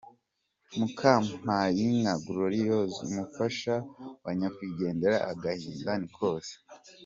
Mukampakanyi 0.77 1.89
Gloriose 2.25 2.97
umufasha 3.07 3.73
wa 4.23 4.31
Nyakwigendera 4.39 5.17
agahinda 5.31 5.91
ni 5.99 6.09
kose. 6.17 6.53